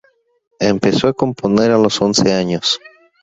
[0.59, 2.79] Empezó a componer a los once años.